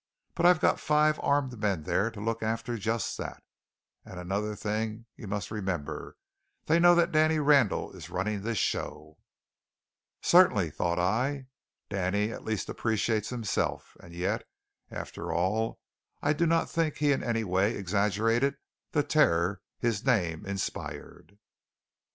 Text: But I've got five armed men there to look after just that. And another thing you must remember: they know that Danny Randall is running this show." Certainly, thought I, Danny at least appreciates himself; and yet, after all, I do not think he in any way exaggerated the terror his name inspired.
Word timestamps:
But 0.33 0.47
I've 0.47 0.59
got 0.59 0.79
five 0.79 1.19
armed 1.21 1.59
men 1.59 1.83
there 1.83 2.09
to 2.09 2.19
look 2.19 2.41
after 2.41 2.75
just 2.75 3.19
that. 3.19 3.43
And 4.03 4.19
another 4.19 4.55
thing 4.55 5.05
you 5.15 5.27
must 5.27 5.51
remember: 5.51 6.17
they 6.65 6.79
know 6.79 6.95
that 6.95 7.11
Danny 7.11 7.37
Randall 7.37 7.91
is 7.91 8.09
running 8.09 8.41
this 8.41 8.57
show." 8.57 9.19
Certainly, 10.19 10.71
thought 10.71 10.97
I, 10.97 11.45
Danny 11.87 12.31
at 12.31 12.43
least 12.43 12.67
appreciates 12.67 13.29
himself; 13.29 13.95
and 13.99 14.11
yet, 14.11 14.43
after 14.89 15.31
all, 15.31 15.79
I 16.19 16.33
do 16.33 16.47
not 16.47 16.67
think 16.67 16.97
he 16.97 17.11
in 17.11 17.23
any 17.23 17.43
way 17.43 17.75
exaggerated 17.75 18.55
the 18.93 19.03
terror 19.03 19.61
his 19.77 20.03
name 20.03 20.47
inspired. 20.47 21.37